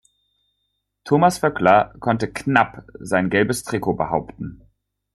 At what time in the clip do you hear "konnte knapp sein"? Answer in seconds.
1.99-3.29